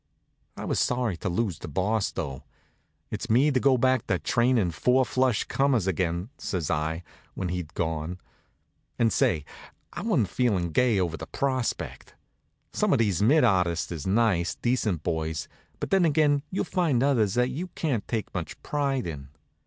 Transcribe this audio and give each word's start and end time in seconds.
I 0.57 0.65
was 0.65 0.79
sorry 0.79 1.15
to 1.17 1.29
lose 1.29 1.59
the 1.59 1.67
Boss, 1.67 2.09
though. 2.11 2.43
"It's 3.11 3.29
me 3.29 3.51
to 3.51 3.59
go 3.59 3.77
back 3.77 4.07
to 4.07 4.17
trainin' 4.17 4.71
four 4.71 5.05
flush 5.05 5.43
comers 5.43 5.85
again," 5.85 6.29
says 6.39 6.71
I, 6.71 7.03
when 7.35 7.49
he'd 7.49 7.75
gone. 7.75 8.17
And 8.97 9.13
say, 9.13 9.45
I 9.93 10.01
wa'n't 10.01 10.27
feelin' 10.27 10.71
gay 10.71 10.99
over 10.99 11.17
the 11.17 11.27
prospect. 11.27 12.15
Some 12.73 12.91
of 12.91 12.97
these 12.97 13.21
mitt 13.21 13.43
artists 13.43 13.91
is 13.91 14.07
nice, 14.07 14.55
decent 14.55 15.03
boys, 15.03 15.47
but 15.79 15.91
then 15.91 16.03
again 16.05 16.41
you'll 16.49 16.65
find 16.65 17.03
others 17.03 17.35
that 17.35 17.51
you 17.51 17.67
can't 17.75 18.07
take 18.07 18.33
much 18.33 18.59
pride 18.63 19.05
in. 19.05 19.27